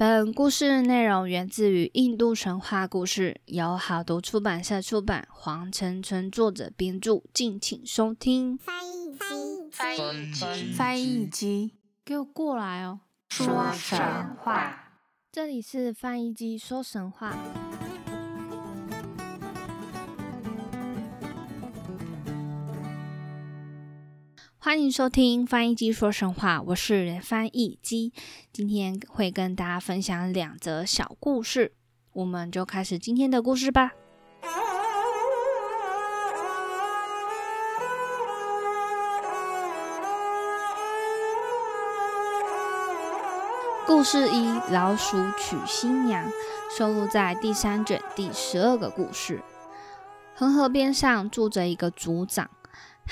[0.00, 8.56] 本故事内容源自于印度神话故事，由好读出版社出版，黄晨晨作者编著，敬请收听。
[8.56, 13.00] 翻译机，翻译机，翻译机，给我过来哦！
[13.28, 13.98] 说神
[14.38, 14.94] 话，
[15.30, 17.36] 这里是翻译机说神话。
[24.70, 28.12] 欢迎收听翻译机说神话，我是翻译机，
[28.52, 31.72] 今天会跟大家分享两则小故事，
[32.12, 33.90] 我们就开始今天的故事吧。
[43.84, 46.30] 故事一：老鼠娶新娘，
[46.78, 49.42] 收录在第三卷第十二个故事。
[50.36, 52.48] 恒河边上住着一个族长。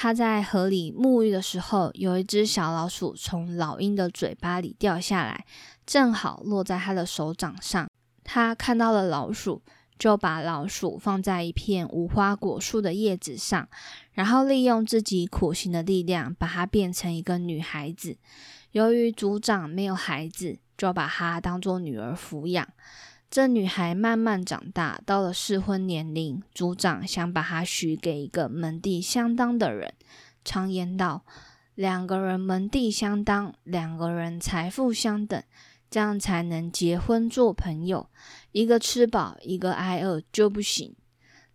[0.01, 5.45] 他在河里沐浴的时候，有一只小老鼠从老鹰的嘴巴里掉下来，
[5.84, 7.91] 正好落在他的手掌上。
[8.23, 9.61] 他看到了老鼠，
[9.98, 13.69] 就把老鼠放在一片无花果树的叶子上，
[14.13, 18.16] 然后利用自己苦行的力量，把它变成一个女孩子。
[18.71, 22.69] 由于族长没有孩子，就把她当做女儿抚养。
[23.30, 29.93] 这女孩慢慢长大，到了适婚年龄，族长想把她许给一个门第相当的人。
[30.45, 31.26] 常言道
[31.76, 35.43] ：“两个人门第相当，两个人财富相等，
[35.90, 38.09] 这样才能结婚做朋友。
[38.52, 40.96] 一个吃饱，一个挨饿就不行。”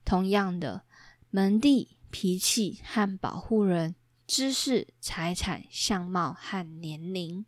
[0.05, 0.83] 同样的，
[1.31, 3.95] 门第、脾气和保护人、
[4.27, 7.47] 知识、财产、相貌和年龄。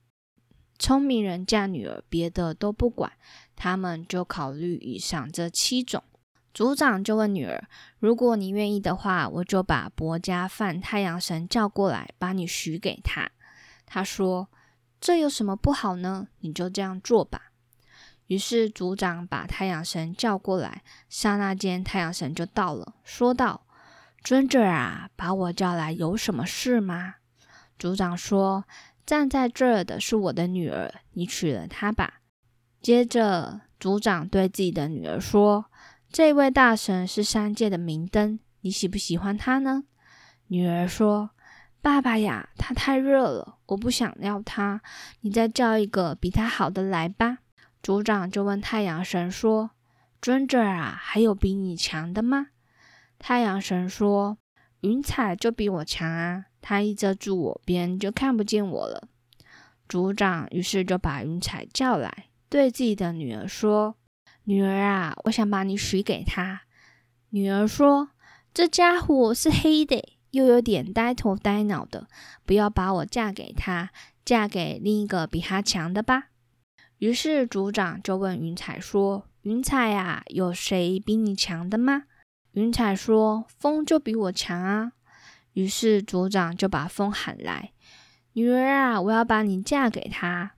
[0.80, 3.14] 聪明人嫁女儿，别的都不管，
[3.56, 6.04] 他们就考虑以上这七种。
[6.54, 7.68] 族长就问女儿
[8.00, 13.30] ：“如果你愿意的话，我就把伯家范太阳神叫过来，把你许给他。”
[13.86, 14.50] 他说
[15.02, 16.28] ：“这有什么不好呢？
[16.40, 17.52] 你就这样做吧。”
[18.28, 23.66] 于是族长把太阳神叫过来，刹那间太阳神就到了，说道
[24.24, 27.16] ：“尊者啊，把我叫来有什么事吗？”
[27.78, 28.66] 族长说。
[29.06, 32.22] 站在这儿的是我的女儿，你娶了她吧。
[32.86, 35.66] 接着，族长对自己的女儿说
[36.14, 39.86] ：“这位大神是三界的明灯，你喜不喜欢他呢？”
[40.50, 41.32] 女儿说
[41.82, 44.84] ：“爸爸呀，他太热了，我不想要他。
[45.22, 47.40] 你再叫一个比他好的来吧。”
[47.82, 49.72] 族长就问太阳神说
[50.22, 52.50] ：“尊者啊，还有比你强的吗？”
[53.18, 54.38] 太阳神说
[54.82, 59.08] ：“云彩就比我强啊。”他一遮住我，别人就看不见我了。
[59.90, 63.98] 族长于是就把云彩叫来，对自己的女儿说
[64.46, 66.62] ：“女儿啊，我想把你许给他。”
[67.32, 68.12] 女儿说
[68.56, 70.02] ：“这家伙是黑的，
[70.32, 72.08] 又有点呆头呆脑的，
[72.46, 73.90] 不要把我嫁给他，
[74.24, 76.30] 嫁给另一个比他强的吧。”
[77.00, 82.04] 于是族长就问云彩说：“云彩呀，有谁比你强的吗？”
[82.56, 84.94] 云彩说：“风就比我强啊。”
[85.52, 87.74] 于是族长就把风喊来
[88.32, 90.54] ：“女儿啊，我要把你嫁给他。”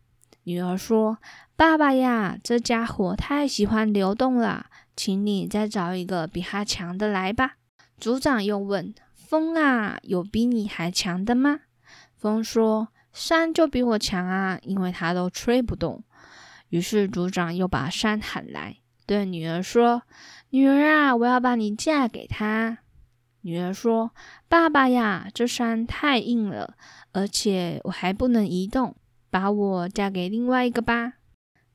[0.47, 1.17] 女儿说
[1.57, 7.55] ：“爸爸呀，这家伙太喜欢流动了，请你再找一个比他强的来吧。”
[7.99, 11.59] 组长又问：“风啊，有比你还强的吗？”
[12.15, 16.01] 风说：“山就比我强啊，因为它都吹不动。”
[16.69, 20.03] 于是组长又把山喊来，对女儿说
[20.51, 22.77] ：“女儿啊，我要把你嫁给他。”
[23.43, 24.11] 女儿说
[24.47, 26.77] ：“爸爸呀，这山太硬了，
[27.11, 28.95] 而且我还不能移动，
[29.29, 31.13] 把我嫁给另外一个吧。”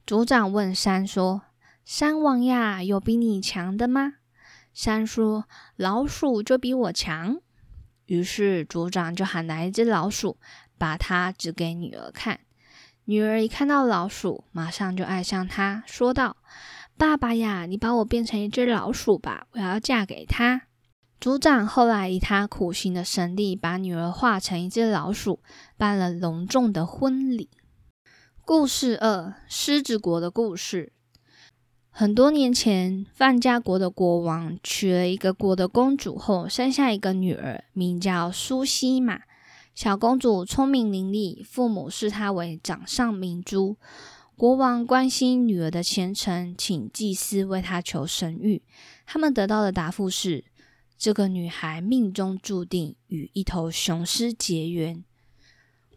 [0.06, 1.42] 族长问山说
[1.84, 4.14] ：“山王呀，有比你强的吗？”
[4.74, 5.44] 山说
[5.76, 7.38] ：“老鼠就比我强。”
[8.06, 10.38] 于是族长就喊来一只老鼠，
[10.76, 12.40] 把它指给女儿看。
[13.04, 16.36] 女儿一看到老鼠，马上就爱上它，说道
[16.98, 20.62] ：“爸爸呀，你把我变成一只老鼠吧，我要嫁给他。”
[21.22, 25.38] 族长后来以他苦行的神力，把女儿化成一只老鼠，
[25.76, 27.48] 办了隆重的婚礼。
[28.44, 30.92] 故事二：狮子国的故事。
[31.90, 39.20] 很多年前，范家国的国王娶了一个国的公主后，生下一个女儿，名叫苏西玛。
[39.76, 43.76] 小公主聪明伶俐，父母视她为掌上明珠。
[44.34, 48.62] 国王关心女儿的前程，请祭司为她求神谕。
[49.06, 50.46] 他们得到的答复是。
[51.02, 55.02] 这个女孩命中注定与一头雄狮结缘。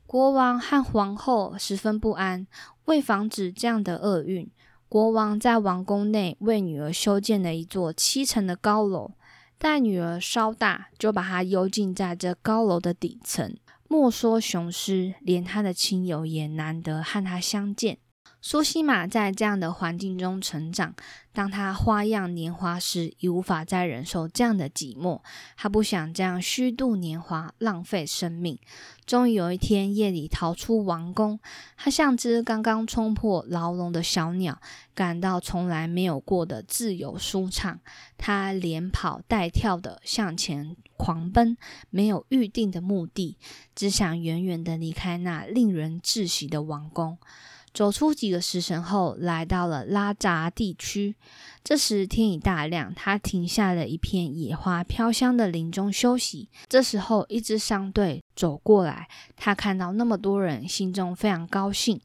[0.07, 2.47] 国王和皇后十分不安，
[2.85, 4.49] 为防止这样的厄运，
[4.89, 9.11] 国王在王宫内为女儿修建了一座七层的高楼。
[9.59, 13.55] 待女儿稍大，就把她幽禁在这高楼的底层。
[13.87, 17.99] 莫说雄狮，连他的亲友也难得和他相见。
[18.47, 20.93] 苏西玛在这样的环境中成长，
[21.33, 25.19] 当她花样年华时，已无法再忍受这样的寂寞。
[25.57, 28.59] 她不想这样虚度年华，浪费生命。
[29.07, 31.39] 终于有一天，夜里逃出王宫，
[31.75, 34.61] 她像只刚刚冲破牢笼的小鸟，
[34.93, 37.79] 感到从来没有过的自由舒畅。
[38.15, 41.57] 她连跑带跳的向前狂奔，
[41.89, 43.39] 没有预定的目的，
[43.73, 47.17] 只想远远的离开那令人窒息的王宫。
[47.75, 51.13] 走出几个时辰后，来到了拉扎地区。
[51.65, 56.47] 这时天已大亮，他停下了一片野花飘香的林中休息。
[56.69, 61.99] 这时候，一支商队走过来，他看到那么多人，心中非常高兴，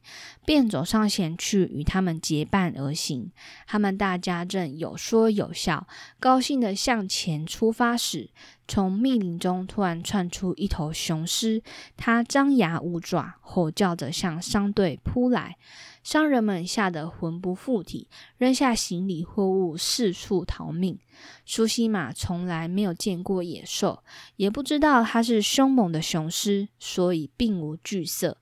[0.47, 3.31] 便走上前去与他们结伴而行。
[3.67, 5.85] 他们大家正有说有笑，
[6.19, 8.31] 高兴地向前出发时，
[8.67, 11.61] 从密林中突然窜出一头雄狮，
[11.95, 15.55] 它张牙舞爪，吼叫着向商队扑来。
[16.03, 18.07] 商人们吓得魂不附体，
[18.37, 20.97] 扔下行李货物，四处逃命。
[21.45, 24.03] 苏西玛从来没有见过野兽，
[24.35, 28.37] 也不知道它是凶猛的雄狮，所以并无惧色，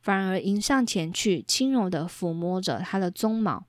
[0.00, 3.66] 反而迎上前去，轻柔地抚摸着它的鬃毛。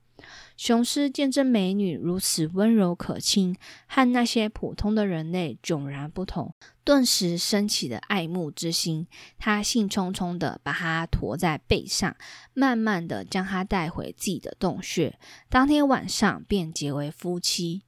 [0.56, 3.56] 雄狮见这美女如此温柔可亲，
[3.86, 9.06] 和那些普通的人类迥然不同，顿时升起了爱慕之心。
[9.38, 12.16] 他兴冲冲地把她驮在背上，
[12.54, 15.18] 慢慢地将她带回自己的洞穴。
[15.48, 17.82] 当天晚上便结为夫妻。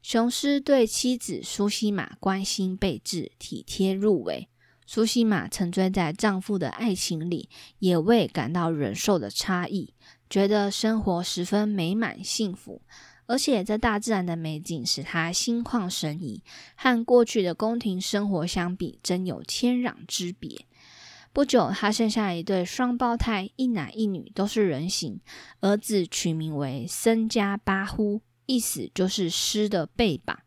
[0.00, 4.48] 雄狮对妻子苏西玛关心备至，体贴入微。
[4.84, 7.48] 苏西玛沉醉在丈夫的爱情里，
[7.78, 9.94] 也未感到忍受的差异。
[10.32, 12.80] 觉得生活十分美满幸福，
[13.26, 16.42] 而且这大自然的美景使他心旷神怡，
[16.74, 20.64] 和过去的宫廷生活相比，真有天壤之别。
[21.34, 25.20] 不久，他生下一对双胞胎，一男一女，都是人形。
[25.60, 30.38] 儿子取名为森加巴呼，意思就是狮的背膀；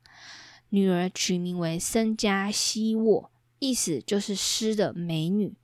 [0.69, 3.29] 女儿取名为森加希沃，
[3.59, 5.55] 意思就是狮的美女。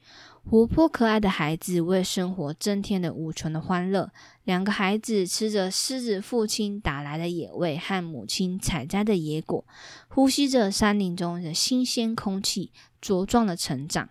[0.50, 4.12] 活泼可爱的孩子为生活增添了无穷的欢乐。
[4.44, 9.64] 两个孩子吃着狮子父亲打来的野味和母亲采摘的野果，
[10.10, 12.72] 呼吸着山林中的新鲜空气，
[13.02, 14.10] 茁壮的成长。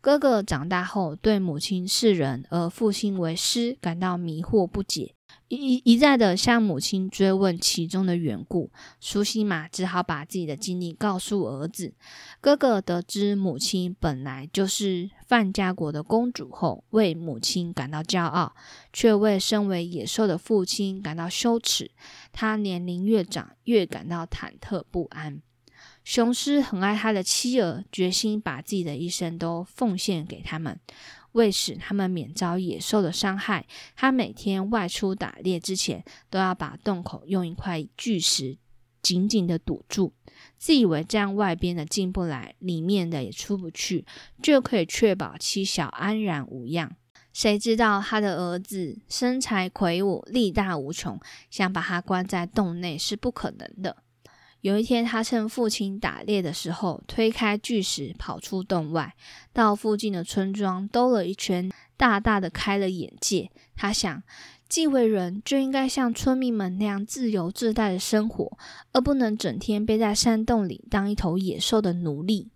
[0.00, 5.14] 哥哥长大后对母亲是人，而父亲为狮，感到迷惑不解。
[5.48, 8.70] 一一再的向母亲追问其中的缘故，
[9.00, 11.92] 苏西玛只好把自己的经历告诉儿子。
[12.40, 18.54] 哥哥得知母亲本来就是范家国的公主后，为母亲感到骄傲，
[18.92, 21.90] 却为身为野兽的父亲感到羞耻。
[22.32, 25.42] 他年龄越长，越感到忐忑不安。
[26.04, 30.80] 雄狮很爱他的妻儿，决心把自己的一生都奉献给他们。
[31.32, 38.58] 为使他们免遭野兽的伤害，他每天外出打猎之前，都要把洞口用一块巨石
[39.02, 40.12] 紧紧的堵住，
[40.58, 44.04] 自以为这样外边的进不来，里面的也出不去，
[44.42, 46.96] 就可以确保妻小安然无恙。
[47.32, 51.18] 谁知道他的儿子身材魁梧，力大无穷，
[51.50, 54.01] 想把他关在洞内是不可能的。
[54.62, 59.12] 有一天，他趁父亲打猎的时候，推开巨石，跑出洞外，
[59.52, 63.50] 到附近的村庄兜了一圈，大大的开了眼界。
[63.74, 64.22] 他想，
[64.68, 68.56] 既为人，就应该像村民们那样自由自在的生活，
[68.92, 72.52] 而不能整天背在山洞里当一头野兽的奴隶。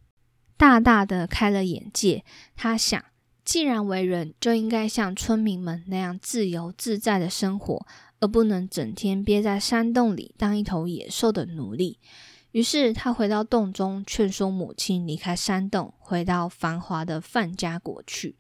[0.57, 3.05] 大大的开了眼界，他想，
[3.45, 7.85] 既然为人，就应该像村民们那样自由自在的生活。
[8.21, 11.99] 而不能整天憋在山洞里当一头野兽的奴隶。
[12.53, 18.37] 于是他回到洞中，劝说母亲离开山洞，回到繁华的范家国去。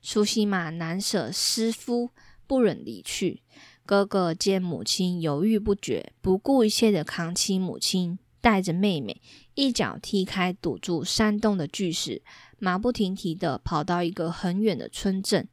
[0.00, 2.08] 苏西玛难舍师夫，
[2.46, 3.42] 不忍离去。
[3.84, 9.20] 哥哥见母亲犹豫不决，不顾一切的扛起母亲，带着妹妹，
[9.54, 12.22] 一脚踢开堵住山洞的巨石，
[12.58, 15.46] 马不停蹄的跑到一个很远的村镇。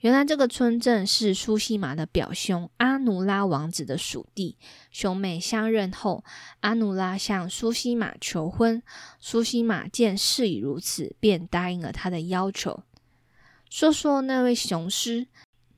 [0.00, 4.56] 原来这个村镇是苏西玛的表兄阿努拉王子的属地。
[4.92, 6.22] 兄妹相认后，
[6.60, 8.80] 阿努拉向苏西玛求婚。
[9.18, 12.84] 苏西玛见事已如此，便答应了他的要求。
[13.68, 15.26] 说说那位雄狮，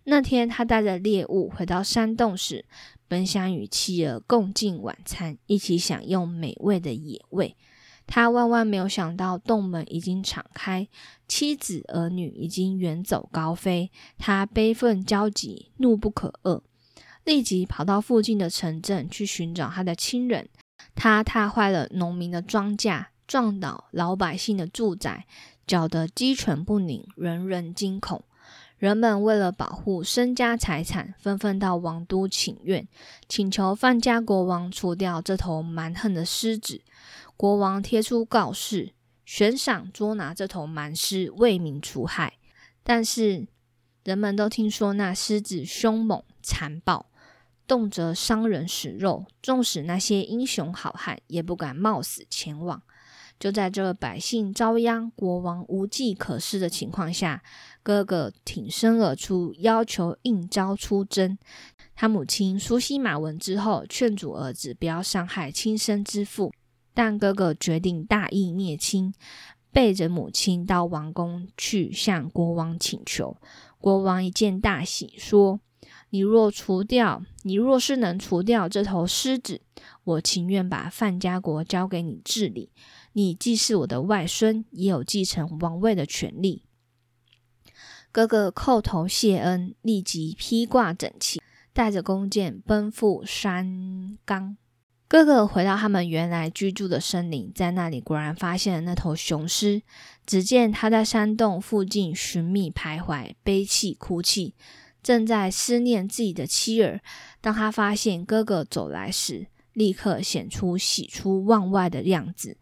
[0.04, 2.66] 那天他带着猎物回到山洞时，
[3.08, 7.56] 本想与妻儿共进晚餐，一起享用美味的野味。
[8.06, 10.88] 他万万没有想到，洞门已经敞开，
[11.30, 13.92] 妻子儿女已经远走高飞。
[14.18, 16.60] 他悲愤交集，怒不可遏，
[17.22, 20.48] 立即跑到附近的城镇去寻找他的亲人。
[20.96, 25.24] 他踏坏了农民的庄稼，撞倒老百姓的住宅，
[25.68, 28.24] 搅得鸡犬不宁，人人惊恐。
[28.76, 32.88] 人们为了保护身家财产，纷纷到王都请愿，
[33.28, 36.80] 请求范家国王除掉这头蛮横的狮子。
[37.36, 38.92] 国王贴出告示，
[39.32, 42.34] 悬赏捉拿这头蛮狮，为民除害。
[42.82, 43.46] 但是
[44.02, 47.06] 人们都听说那狮子凶猛残暴，
[47.64, 52.82] 动辄伤人食肉，纵使那些英雄好汉也不敢冒死前往。
[53.38, 57.40] 就在这百姓遭殃、国王无计可施的情况下，
[57.84, 61.38] 哥哥挺身而出，要求应召出征。
[61.94, 66.52] 他母亲熟悉马文之后，劝阻儿子不要伤害亲生之父，
[66.94, 69.14] 但哥哥决定大义灭亲，
[69.72, 73.36] 背着母亲到王宫去向国王请求。
[73.78, 75.60] 国王一见大喜，说
[76.10, 79.62] ：“你若除掉，你若是能除掉这头狮子，
[80.04, 82.70] 我情愿把范家国交给你治理。”
[83.12, 86.62] 你既是我的外孙，也有继承王位的权利。
[88.12, 91.42] 哥哥叩头谢恩，立即披挂整齐，
[91.72, 94.56] 带着弓箭奔赴山冈。
[95.10, 99.82] 哥哥回到他们原来居住的森林，在那里果然发现了那头雄狮。
[100.24, 104.54] 只见他在山洞附近寻觅徘徊，悲泣哭泣，
[105.02, 107.00] 正在思念自己的妻儿。
[107.40, 112.56] 当他发现哥哥走来时，立刻显出喜出望外的样子，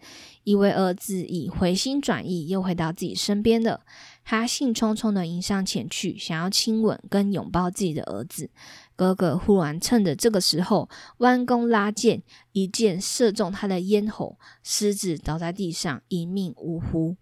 [0.44, 3.82] 以为儿子已回心转意，又回到自己身边了。
[4.24, 8.48] 他兴冲冲的迎上前去，想要亲吻跟拥抱自己的儿子。
[8.98, 17.14] 哥哥忽然趁着这个时候弯弓拉箭，一箭射中他的咽喉，狮子倒在地上，一命呜呼。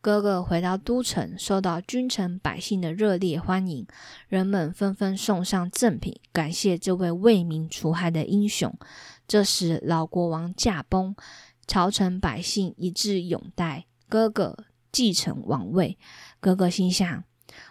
[0.00, 3.84] 哥哥回到都城，受到君臣百姓的热烈欢迎，
[4.28, 8.72] 人们纷纷送上赠品，感谢这位为民除害的英雄。
[9.26, 11.16] 这时，老国王驾崩，
[11.66, 15.98] 朝臣百姓一致拥戴哥哥继承王位。
[16.38, 17.24] 哥哥心想：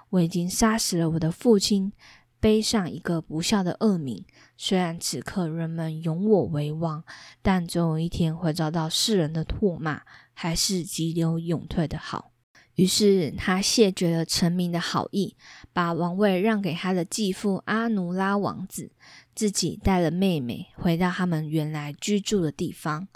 [0.09, 1.93] 我已经杀死了我的父亲，
[2.41, 4.25] 背上一个不孝的恶名。
[4.57, 7.01] 虽然此刻人们拥我为王，
[7.41, 10.01] 但总有一天会遭到世人的唾骂。
[10.33, 12.31] 还是急流勇退的好。
[12.73, 15.35] 于是他谢绝了臣民的好意，
[15.71, 18.91] 把王位让给他的继父阿努拉王子，
[19.35, 23.07] 自己带了妹妹回到他们原来居住的地方。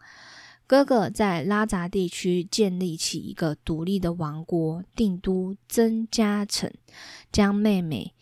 [0.68, 6.72] 哥哥在拉扎地区建立起一个独立的王国，定都曾家城，
[7.32, 8.14] 将妹妹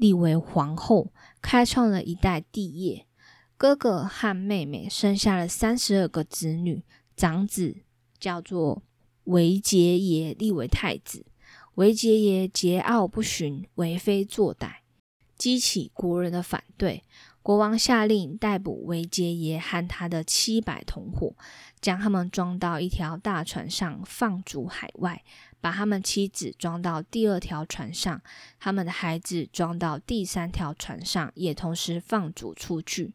[0.00, 3.06] 立为皇后，开创了一代帝业。
[3.58, 6.82] 哥哥和妹妹生下了三十二个子女，
[7.14, 7.82] 长子。
[8.18, 8.82] 叫做
[9.24, 11.24] 维杰爷立为太子，
[11.76, 14.80] 维杰爷桀骜不驯，为非作歹，
[15.38, 17.02] 激起国人的反对。
[17.42, 21.34] 国王下令逮捕维杰爷和他的七百同伙，
[21.80, 25.22] 将他们装到一条大船上，放逐海外；
[25.60, 28.20] 把他们妻子装到第二条船上，
[28.58, 33.12] 他们的孩子装到第三条船上，也同时放逐出去。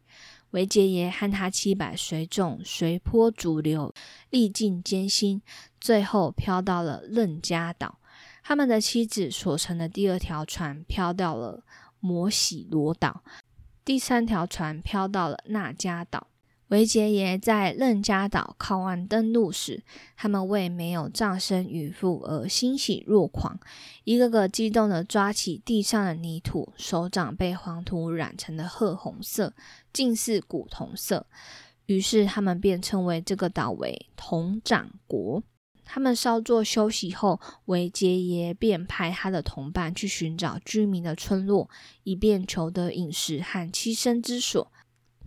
[0.52, 3.94] 维杰爷和他七百随众随波逐流，
[4.30, 5.42] 历尽艰辛，
[5.82, 8.00] 最后飘到了任加岛。
[8.42, 11.64] 他们的妻子所乘的第二条船飘到了
[12.00, 13.24] 摩喜罗岛，
[13.84, 16.28] 第三条船飘到了纳加岛。
[16.70, 19.84] 维杰爷在任加岛靠岸登陆时，
[20.18, 23.60] 他们为没有葬身渔夫而欣喜若狂，
[24.04, 29.54] 一个个激动地抓起地上的泥土，手掌被黄土染成了褐红色，
[29.94, 31.28] 近似古铜色。
[31.86, 35.44] 于是他们便称为这个岛为铜掌国。
[35.84, 41.70] 他们稍作休息后，维杰爷便派他的同伴去寻找居民的村落，
[42.02, 44.72] 以便求得饮食和栖身之所。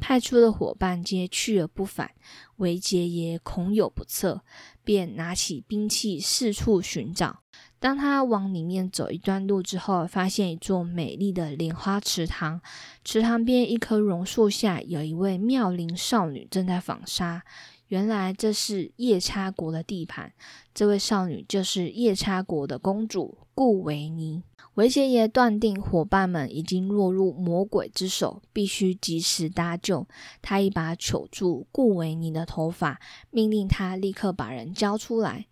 [0.01, 2.13] 派出的伙伴皆去而不返，
[2.57, 4.43] 维杰也恐有不测，
[4.85, 7.41] 便拿起兵器四处寻找。
[7.81, 12.61] 当他往里面走一段路之后，发现一座美丽的莲花池塘，
[13.05, 17.45] 池塘边一棵榕树下有一位妙龄少女正在纺纱。
[17.87, 20.33] 原来这是夜叉国的地盘，
[20.75, 24.43] 这位少女就是夜叉国的公主顾维尼。
[24.79, 30.07] 维杰爷断定伙伴们已经落入魔鬼之手，必须及时搭救。
[30.41, 33.01] 他一把揪住顾维尼的头发，
[33.33, 35.47] 命令他立刻把人交出来。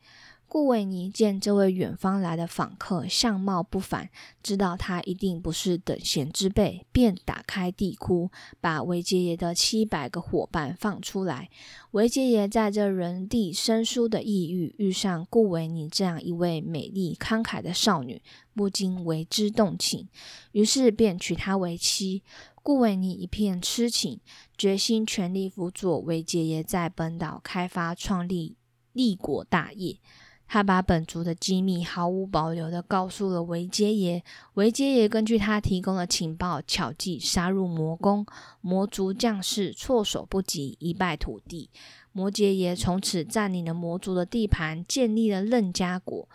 [0.56, 4.08] 顾维尼见这位远方来的访客相貌不凡，
[4.42, 11.50] 知道他一定不是等闲之辈，便打开地窟，把维杰爷的七百个伙伴放出来。
[11.90, 18.22] 维杰爷在这人地生疏的异域遇上顾维尼这样一位美丽慷慨的少女，
[18.54, 20.08] 不禁为之动情，
[20.52, 22.22] 于是便娶她为妻。
[22.62, 24.20] 顾维尼一片痴情，
[24.56, 28.56] 决心全力辅佐维杰爷在本岛开发创立
[28.94, 29.98] 立国大业。
[30.48, 34.22] 他把本族的机密毫无保留地告诉了维杰爷。
[34.54, 38.24] 维杰爷根据他提供的情报，巧计杀入魔宫，
[38.60, 41.70] 魔族将士措手不及，一败涂地。
[42.12, 46.28] 摩羯爷从此占领了魔族的地盘，建立了楞伽国，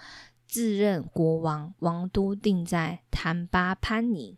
[0.45, 4.37] 自任国王，王都定在坦巴潘尼。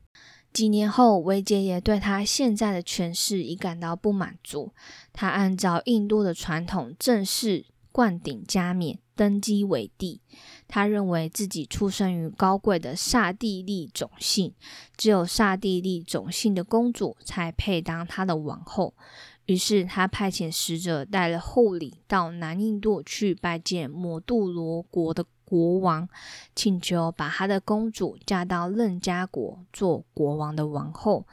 [0.54, 4.72] 几年后，维杰爷对他现在的权势已感到不满足，
[5.12, 9.00] 他按照印度的传统，正式冠顶加冕。
[9.16, 10.22] 登基为帝，
[10.68, 14.54] 他认为自己出生于高贵的刹帝利种姓，
[14.98, 18.94] 只有刹帝利种姓的公主才配当他的王后。
[19.46, 26.08] 于是，他派遣使者带了厚礼到南印度去拜见摩杜罗国的国王，
[26.56, 31.28] 请求把他的公主嫁到楞伽国做国王的王后。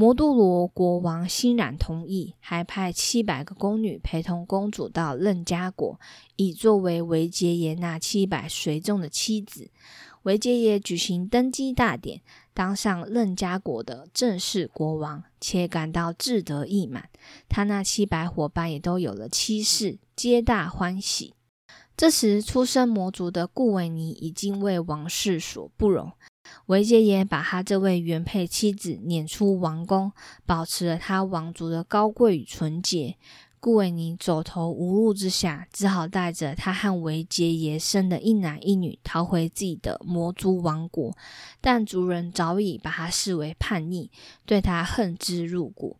[0.00, 6.00] 摩杜罗国王欣然同意，还派七百个宫女陪同公主到任家国，
[6.36, 9.70] 以作为维杰耶那七百随众的妻子。
[10.22, 12.22] 维杰耶举行登基大典，
[12.54, 17.10] 当上任家国的正式国王，且感到志得意满。
[17.50, 21.34] 他那七百伙伴也都有了妻室，皆大欢喜。
[21.94, 26.10] 这时，出身魔族的顾维尼已经为王室所不容。
[26.66, 30.12] 维杰耶把他这位原配妻子撵出王宫，
[30.46, 33.16] 保持了他王族的高贵与纯洁。
[33.62, 41.14] 顾维尼走投无路之下，只好带着他和维杰耶生的一男一女逃回自己的魔族王国。
[41.60, 44.10] 但族人早已把他视为叛逆，
[44.46, 45.98] 对他恨之入骨。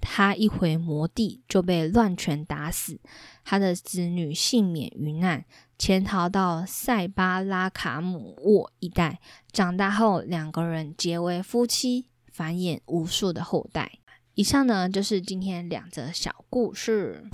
[0.00, 2.98] 他一回魔地就被乱拳打死，
[3.44, 5.44] 他的子女幸免于难。
[5.84, 9.18] 潜逃到塞巴拉卡姆沃一带，
[9.50, 13.98] 长大后两个人结为夫妻，繁衍无数的后代。
[14.34, 17.24] 以上呢就是今天两则小故事。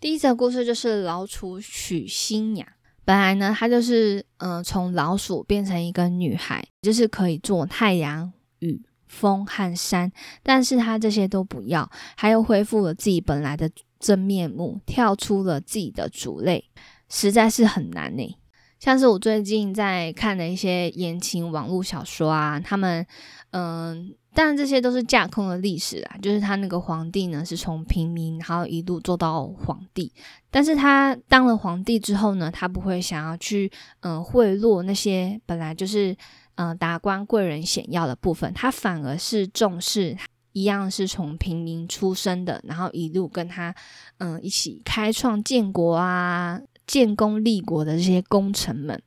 [0.00, 2.66] 第一则故事就是老鼠娶新娘。
[3.04, 8.82] 本来呢，她就是嗯，从老鼠变成一个女孩，就是可以做太阳雨。
[9.14, 10.10] 风和山，
[10.42, 16.64] 但是他这些都不要，他又恢复了自己本来的真面目，跳出了自己的族类，
[17.08, 18.36] 实在是很难呢。
[18.80, 23.06] 像是我最近在看的一些言情网络小说啊，他们，
[23.52, 30.12] 嗯，当然这些都是架空的历史啊，就是他那个皇帝呢是从平民，然后一路做到皇帝，
[30.50, 36.14] 但是他当了皇帝之后呢，他不会想要去，嗯，贿赂那些本来就是。
[36.56, 40.16] 嗯，达官贵人显耀的部分，他反而是重视
[40.52, 43.74] 一样是从平民出身的，然后一路跟他
[44.18, 49.02] 嗯一起开创建国啊、建功立国的这些功臣们，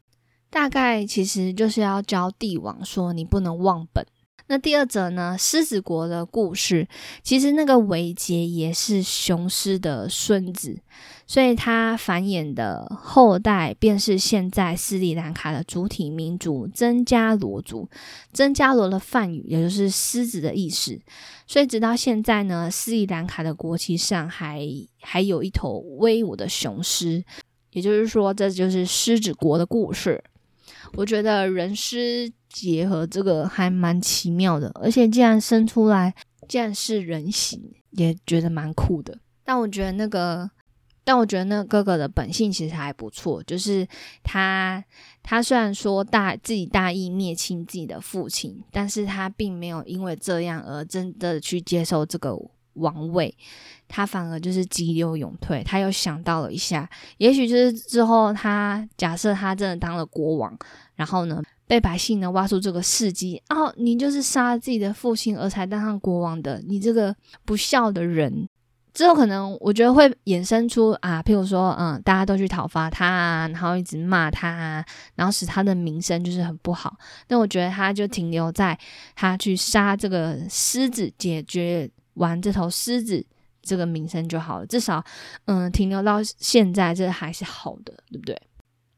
[0.49, 4.05] 大概其实就是要教帝王说，你不能忘本。
[4.49, 5.35] 那第二则呢？
[5.37, 6.87] 狮子国的故事，
[7.21, 10.79] 其实那个维杰也是雄狮的孙子，
[11.25, 17.89] 所以他繁衍的后代便是现在斯里兰卡的主体民族曾加罗族。
[18.31, 20.97] 曾加罗的梵语也就是狮子的意思，
[21.45, 24.65] 所以直到现在呢，斯里兰卡的国旗上还
[25.01, 27.21] 还有一头威武的雄狮，
[27.73, 30.23] 也就是说，这就是狮子国的故事。
[30.93, 32.31] 我觉得人师。
[32.49, 36.15] 结合这个还蛮奇妙的，而且既然生出来，
[36.47, 39.15] 竟然是人形，也觉得蛮酷的。
[39.43, 40.49] 但我觉得那个，
[41.03, 43.87] 但我觉得那个哥哥的本性其实还不错，就是
[44.23, 44.83] 他
[45.21, 52.35] 他虽然说大自己大义灭亲自己的父亲，但是他并没有因为这样而真的去接受这个
[52.77, 53.35] 王位，
[53.87, 55.63] 他反而就是急流勇退。
[55.63, 60.57] 他又想到了一下，也许就是之后他假设他真的当了国王，
[60.95, 61.41] 然后呢？
[61.67, 67.13] 被百姓呢挖出这个事迹，哦，你就是杀自己的父亲而才当上国王的，你这个
[67.43, 68.47] 不孝的人。
[68.93, 74.85] 之后可能我觉得会衍生出啊，譬如说，嗯，大家都去讨伐他啊，然后一直骂他啊，
[75.15, 76.95] 然后使他的名声就是很不好。
[77.27, 78.79] 那我觉得他就停留在
[79.13, 83.25] 他去杀这个狮子，解决玩这头狮子
[83.61, 84.65] 这个名声就好了。
[84.65, 85.03] 至少，
[85.45, 88.41] 嗯，停留到现在这还是好的，对不对？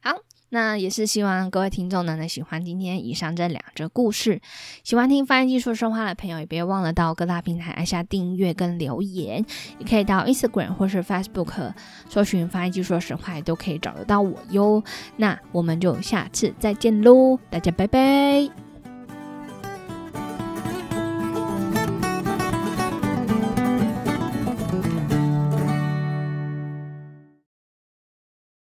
[0.01, 0.11] 好。
[0.51, 4.41] 那也是希望各位听众呢能喜欢今天以上这两则故事。
[4.83, 9.45] 喜欢听翻译技术说话的朋友，也别忘了到各大平台按下订阅跟留言，
[9.77, 11.71] 也可以到 Instagram 或是 Facebook
[12.09, 14.83] 搜寻翻译技术说话，都可以找得到我哟。
[15.17, 18.68] 那我们就下次再见喽，大家拜拜。